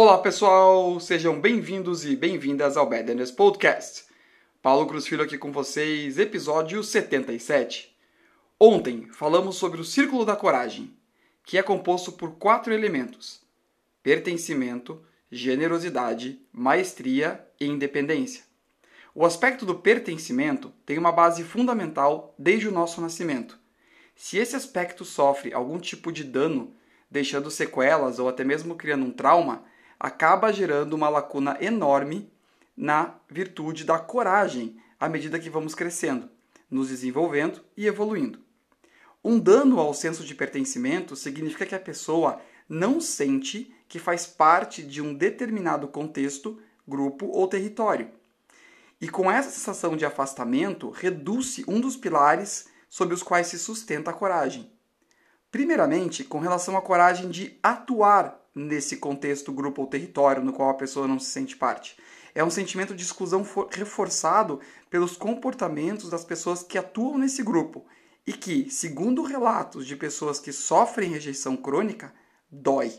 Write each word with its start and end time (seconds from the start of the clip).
Olá 0.00 0.16
pessoal, 0.16 1.00
sejam 1.00 1.40
bem-vindos 1.40 2.04
e 2.04 2.14
bem-vindas 2.14 2.76
ao 2.76 2.88
Badness 2.88 3.32
Podcast. 3.32 4.04
Paulo 4.62 4.86
Cruz 4.86 5.08
Filho 5.08 5.24
aqui 5.24 5.36
com 5.36 5.50
vocês, 5.50 6.20
episódio 6.20 6.84
77. 6.84 7.92
Ontem 8.60 9.08
falamos 9.10 9.56
sobre 9.56 9.80
o 9.80 9.84
Círculo 9.84 10.24
da 10.24 10.36
Coragem, 10.36 10.96
que 11.44 11.58
é 11.58 11.64
composto 11.64 12.12
por 12.12 12.36
quatro 12.36 12.72
elementos: 12.72 13.42
pertencimento, 14.00 15.02
generosidade, 15.32 16.40
maestria 16.52 17.44
e 17.60 17.66
independência. 17.66 18.44
O 19.12 19.26
aspecto 19.26 19.66
do 19.66 19.74
pertencimento 19.74 20.72
tem 20.86 20.96
uma 20.96 21.10
base 21.10 21.42
fundamental 21.42 22.36
desde 22.38 22.68
o 22.68 22.72
nosso 22.72 23.00
nascimento. 23.00 23.58
Se 24.14 24.38
esse 24.38 24.54
aspecto 24.54 25.04
sofre 25.04 25.52
algum 25.52 25.80
tipo 25.80 26.12
de 26.12 26.22
dano, 26.22 26.72
deixando 27.10 27.50
sequelas 27.50 28.20
ou 28.20 28.28
até 28.28 28.44
mesmo 28.44 28.76
criando 28.76 29.04
um 29.04 29.10
trauma, 29.10 29.66
acaba 29.98 30.52
gerando 30.52 30.94
uma 30.94 31.08
lacuna 31.08 31.56
enorme 31.60 32.30
na 32.76 33.14
virtude 33.28 33.84
da 33.84 33.98
coragem 33.98 34.76
à 35.00 35.08
medida 35.08 35.38
que 35.38 35.50
vamos 35.50 35.74
crescendo, 35.74 36.28
nos 36.70 36.88
desenvolvendo 36.88 37.60
e 37.76 37.86
evoluindo. 37.86 38.40
Um 39.24 39.38
dano 39.38 39.80
ao 39.80 39.92
senso 39.92 40.24
de 40.24 40.34
pertencimento 40.34 41.16
significa 41.16 41.66
que 41.66 41.74
a 41.74 41.80
pessoa 41.80 42.40
não 42.68 43.00
sente 43.00 43.74
que 43.88 43.98
faz 43.98 44.26
parte 44.26 44.82
de 44.82 45.00
um 45.00 45.14
determinado 45.14 45.88
contexto, 45.88 46.60
grupo 46.86 47.26
ou 47.26 47.48
território. 47.48 48.10
E 49.00 49.08
com 49.08 49.30
essa 49.30 49.50
sensação 49.50 49.96
de 49.96 50.04
afastamento, 50.04 50.90
reduz-se 50.90 51.64
um 51.66 51.80
dos 51.80 51.96
pilares 51.96 52.68
sobre 52.88 53.14
os 53.14 53.22
quais 53.22 53.46
se 53.46 53.58
sustenta 53.58 54.10
a 54.10 54.14
coragem. 54.14 54.70
Primeiramente, 55.50 56.24
com 56.24 56.38
relação 56.38 56.76
à 56.76 56.82
coragem 56.82 57.30
de 57.30 57.58
atuar 57.62 58.38
nesse 58.54 58.96
contexto, 58.96 59.52
grupo 59.52 59.82
ou 59.82 59.88
território 59.88 60.42
no 60.42 60.52
qual 60.52 60.70
a 60.70 60.74
pessoa 60.74 61.08
não 61.08 61.18
se 61.18 61.30
sente 61.30 61.56
parte. 61.56 61.96
É 62.34 62.44
um 62.44 62.50
sentimento 62.50 62.94
de 62.94 63.02
exclusão 63.02 63.46
reforçado 63.70 64.60
pelos 64.90 65.16
comportamentos 65.16 66.10
das 66.10 66.24
pessoas 66.24 66.62
que 66.62 66.76
atuam 66.76 67.16
nesse 67.16 67.42
grupo 67.42 67.86
e 68.26 68.32
que, 68.32 68.70
segundo 68.70 69.22
relatos 69.22 69.86
de 69.86 69.96
pessoas 69.96 70.38
que 70.38 70.52
sofrem 70.52 71.10
rejeição 71.10 71.56
crônica, 71.56 72.12
dói. 72.50 72.92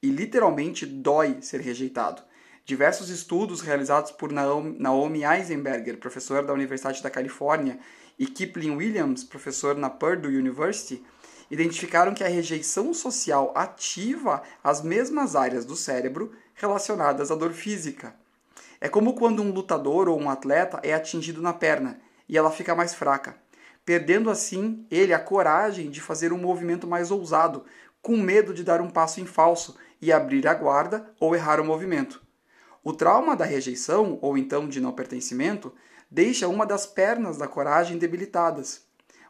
E 0.00 0.08
literalmente 0.08 0.86
dói 0.86 1.38
ser 1.42 1.60
rejeitado. 1.60 2.22
Diversos 2.64 3.08
estudos 3.08 3.60
realizados 3.60 4.12
por 4.12 4.30
Naomi 4.30 5.24
Eisenberger, 5.24 5.98
professora 5.98 6.46
da 6.46 6.52
Universidade 6.52 7.02
da 7.02 7.10
Califórnia, 7.10 7.78
e 8.18 8.26
Kipling 8.26 8.76
Williams, 8.76 9.24
professor 9.24 9.76
na 9.76 9.90
Purdue 9.90 10.36
University, 10.36 11.02
identificaram 11.50 12.14
que 12.14 12.22
a 12.22 12.28
rejeição 12.28 12.92
social 12.92 13.52
ativa 13.54 14.42
as 14.62 14.82
mesmas 14.82 15.34
áreas 15.34 15.64
do 15.64 15.76
cérebro 15.76 16.32
relacionadas 16.54 17.30
à 17.30 17.34
dor 17.34 17.52
física. 17.52 18.14
É 18.80 18.88
como 18.88 19.14
quando 19.14 19.42
um 19.42 19.50
lutador 19.50 20.08
ou 20.08 20.20
um 20.20 20.30
atleta 20.30 20.80
é 20.82 20.94
atingido 20.94 21.42
na 21.42 21.52
perna 21.52 21.98
e 22.28 22.36
ela 22.36 22.50
fica 22.50 22.74
mais 22.74 22.94
fraca, 22.94 23.36
perdendo 23.84 24.30
assim 24.30 24.86
ele 24.90 25.12
a 25.12 25.18
coragem 25.18 25.90
de 25.90 26.00
fazer 26.00 26.32
um 26.32 26.38
movimento 26.38 26.86
mais 26.86 27.10
ousado, 27.10 27.64
com 28.00 28.16
medo 28.16 28.54
de 28.54 28.62
dar 28.62 28.80
um 28.80 28.90
passo 28.90 29.20
em 29.20 29.26
falso 29.26 29.76
e 30.00 30.12
abrir 30.12 30.46
a 30.46 30.54
guarda 30.54 31.12
ou 31.18 31.34
errar 31.34 31.60
o 31.60 31.64
movimento. 31.64 32.22
O 32.84 32.92
trauma 32.92 33.34
da 33.34 33.44
rejeição, 33.44 34.18
ou 34.22 34.38
então 34.38 34.68
de 34.68 34.80
não 34.80 34.92
pertencimento, 34.92 35.74
deixa 36.10 36.46
uma 36.46 36.64
das 36.64 36.86
pernas 36.86 37.36
da 37.36 37.48
coragem 37.48 37.98
debilitadas 37.98 38.87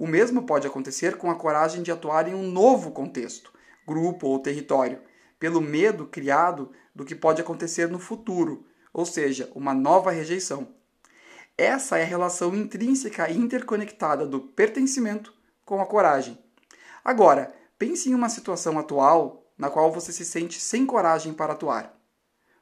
o 0.00 0.06
mesmo 0.06 0.44
pode 0.44 0.66
acontecer 0.66 1.18
com 1.18 1.30
a 1.30 1.34
coragem 1.34 1.82
de 1.82 1.92
atuar 1.92 2.26
em 2.26 2.34
um 2.34 2.50
novo 2.50 2.90
contexto, 2.90 3.52
grupo 3.86 4.28
ou 4.28 4.38
território, 4.38 4.98
pelo 5.38 5.60
medo 5.60 6.06
criado 6.06 6.72
do 6.94 7.04
que 7.04 7.14
pode 7.14 7.42
acontecer 7.42 7.86
no 7.86 7.98
futuro, 7.98 8.64
ou 8.94 9.04
seja, 9.04 9.52
uma 9.54 9.74
nova 9.74 10.10
rejeição. 10.10 10.68
Essa 11.56 11.98
é 11.98 12.02
a 12.02 12.06
relação 12.06 12.54
intrínseca 12.54 13.28
e 13.28 13.36
interconectada 13.36 14.24
do 14.24 14.40
pertencimento 14.40 15.34
com 15.66 15.82
a 15.82 15.86
coragem. 15.86 16.38
Agora, 17.04 17.54
pense 17.78 18.08
em 18.08 18.14
uma 18.14 18.30
situação 18.30 18.78
atual 18.78 19.52
na 19.58 19.68
qual 19.68 19.92
você 19.92 20.14
se 20.14 20.24
sente 20.24 20.58
sem 20.58 20.86
coragem 20.86 21.34
para 21.34 21.52
atuar. 21.52 21.94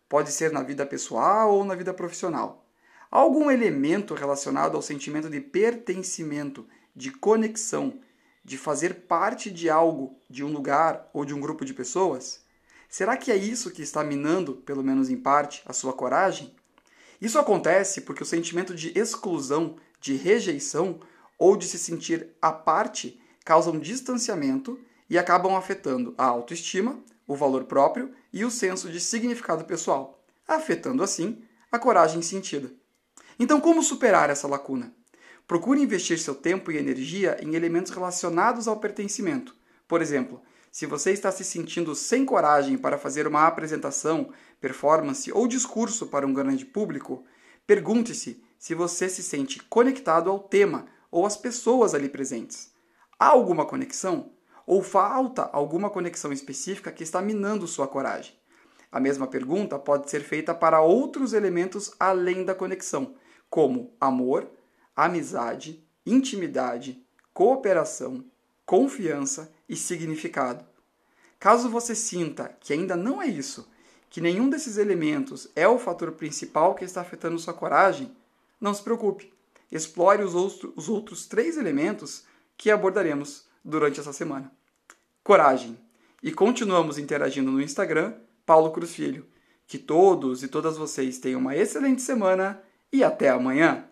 Pode 0.09 0.32
ser 0.32 0.50
na 0.50 0.65
vida 0.65 0.84
pessoal 0.84 1.54
ou 1.54 1.65
na 1.65 1.77
vida 1.77 1.94
profissional. 1.94 2.66
Algum 3.09 3.48
elemento 3.48 4.12
relacionado 4.12 4.75
ao 4.75 4.82
sentimento 4.82 5.31
de 5.31 5.41
pertencimento 5.41 6.66
de 6.98 7.12
conexão, 7.12 8.00
de 8.44 8.59
fazer 8.59 9.06
parte 9.06 9.53
de 9.53 9.70
algo, 9.70 10.19
de 10.28 10.42
um 10.42 10.53
lugar 10.53 11.09
ou 11.14 11.25
de 11.25 11.32
um 11.32 11.41
grupo 11.41 11.64
de 11.64 11.72
pessoas? 11.72 12.41
Será 12.88 13.16
que 13.16 13.31
é 13.31 13.36
isso 13.36 13.70
que 13.70 13.82
está 13.82 14.03
minando, 14.03 14.56
pelo 14.56 14.82
menos 14.82 15.09
em 15.09 15.16
parte, 15.16 15.62
a 15.64 15.72
sua 15.72 15.92
coragem? 15.92 16.53
Isso 17.20 17.38
acontece 17.38 18.00
porque 18.00 18.22
o 18.22 18.26
sentimento 18.26 18.75
de 18.75 18.98
exclusão, 18.98 19.76
de 20.00 20.14
rejeição 20.14 20.98
ou 21.38 21.56
de 21.56 21.66
se 21.66 21.78
sentir 21.78 22.31
à 22.42 22.50
parte 22.50 23.20
causam 23.44 23.78
distanciamento 23.78 24.80
e 25.09 25.16
acabam 25.16 25.54
afetando 25.54 26.15
a 26.19 26.25
autoestima, 26.25 26.98
o 27.28 27.36
valor 27.36 27.65
próprio 27.65 28.12
e 28.32 28.44
o 28.44 28.50
senso 28.50 28.91
de 28.91 28.98
significado 28.98 29.65
pessoal, 29.65 30.20
afetando 30.48 31.04
assim 31.04 31.44
a 31.70 31.78
coragem 31.78 32.22
sentida. 32.22 32.72
Então, 33.38 33.60
como 33.60 33.84
superar 33.84 34.30
essa 34.30 34.48
lacuna? 34.48 34.92
Procure 35.48 35.81
investir 35.81 36.19
seu 36.19 36.34
tempo 36.34 36.70
e 36.70 36.76
energia 36.76 37.38
em 37.42 37.54
elementos 37.54 37.91
relacionados 37.91 38.69
ao 38.69 38.76
pertencimento. 38.76 39.56
Por 39.88 40.03
exemplo, 40.03 40.42
se 40.70 40.84
você 40.84 41.10
está 41.10 41.32
se 41.32 41.42
sentindo 41.42 41.94
sem 41.94 42.26
coragem 42.26 42.76
para 42.76 42.98
fazer 42.98 43.26
uma 43.26 43.47
apresentação, 43.47 44.31
performance 44.60 45.32
ou 45.32 45.48
discurso 45.48 46.09
para 46.09 46.26
um 46.26 46.34
grande 46.34 46.66
público, 46.66 47.25
pergunte-se 47.66 48.44
se 48.59 48.75
você 48.75 49.09
se 49.09 49.22
sente 49.22 49.59
conectado 49.70 50.28
ao 50.28 50.38
tema 50.38 50.84
ou 51.10 51.25
às 51.25 51.34
pessoas 51.34 51.94
ali 51.94 52.10
presentes. 52.10 52.70
Há 53.19 53.28
alguma 53.28 53.65
conexão? 53.65 54.32
Ou 54.66 54.82
falta 54.82 55.48
alguma 55.50 55.88
conexão 55.88 56.30
específica 56.30 56.92
que 56.92 57.03
está 57.03 57.22
minando 57.22 57.66
sua 57.66 57.88
coragem? 57.88 58.34
A 58.92 59.00
mesma 59.00 59.26
pergunta 59.26 59.78
pode 59.78 60.10
ser 60.10 60.20
feita 60.20 60.54
para 60.54 60.82
outros 60.82 61.32
elementos 61.32 61.91
além 61.98 62.44
da 62.44 62.54
conexão, 62.54 63.15
como 63.48 63.97
amor, 63.98 64.47
amizade, 64.98 65.81
intimidade, 66.04 67.00
cooperação, 67.32 68.25
confiança 68.66 69.48
e 69.69 69.76
significado. 69.76 70.64
Caso 71.38 71.70
você 71.70 71.94
sinta 71.94 72.56
que 72.59 72.72
ainda 72.72 72.97
não 72.97 73.22
é 73.22 73.28
isso, 73.28 73.70
que 74.10 74.20
nenhum 74.20 74.50
desses 74.50 74.76
elementos 74.76 75.47
é 75.54 75.69
o 75.69 75.78
fator 75.78 76.10
principal 76.10 76.75
que 76.75 76.84
está 76.84 77.00
afetando 77.00 77.38
sua 77.38 77.54
coragem, 77.54 78.10
não 78.60 78.75
se 78.75 78.82
preocupe. 78.82 79.32
Explore 79.70 80.25
os, 80.25 80.34
outro, 80.34 80.72
os 80.75 80.88
outros 80.88 81.26
três 81.26 81.56
elementos 81.56 82.25
que 82.56 82.69
abordaremos 82.69 83.47
durante 83.65 84.00
essa 84.00 84.12
semana. 84.12 84.50
Coragem. 85.22 85.78
E 86.20 86.32
continuamos 86.32 86.98
interagindo 86.98 87.53
no 87.53 87.62
Instagram, 87.62 88.15
Paulo 88.44 88.72
Cruz 88.72 88.92
Filho. 88.92 89.25
Que 89.65 89.78
todos 89.78 90.42
e 90.42 90.48
todas 90.48 90.76
vocês 90.76 91.19
tenham 91.19 91.38
uma 91.38 91.54
excelente 91.54 92.03
semana 92.03 92.60
e 92.92 93.04
até 93.04 93.28
amanhã! 93.28 93.88